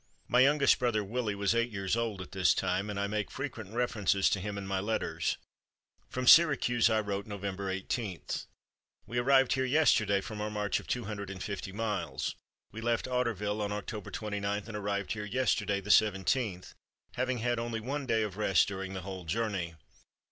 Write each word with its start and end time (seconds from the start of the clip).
My 0.27 0.39
youngest 0.39 0.79
brother, 0.79 1.03
Willie, 1.03 1.35
was 1.35 1.53
eight 1.53 1.69
years 1.69 1.95
old 1.95 2.23
at 2.23 2.31
this 2.31 2.55
time, 2.55 2.89
and 2.89 2.99
I 2.99 3.05
make 3.05 3.29
frequent 3.29 3.71
references 3.71 4.31
to 4.31 4.39
him 4.39 4.57
in 4.57 4.65
my 4.65 4.79
letters. 4.79 5.37
From 6.09 6.25
Syracuse 6.25 6.89
I 6.89 6.99
wrote 7.01 7.27
November 7.27 7.69
18: 7.69 8.19
"We 9.05 9.19
arrived 9.19 9.53
here 9.53 9.63
yesterday 9.63 10.19
from 10.19 10.41
our 10.41 10.49
march 10.49 10.79
of 10.79 10.87
two 10.87 11.03
hundred 11.05 11.29
and 11.29 11.43
fifty 11.43 11.71
miles. 11.71 12.33
We 12.71 12.81
left 12.81 13.05
Otterville 13.07 13.61
on 13.61 13.71
October 13.71 14.09
29 14.09 14.63
and 14.65 14.75
arrived 14.75 15.11
here 15.11 15.23
yesterday 15.25 15.79
the 15.79 15.91
17th, 15.91 16.73
having 17.13 17.37
had 17.37 17.59
only 17.59 17.79
one 17.79 18.07
day 18.07 18.23
of 18.23 18.37
rest 18.37 18.67
during 18.67 18.93
the 18.95 19.01
whole 19.01 19.23
journey. 19.25 19.75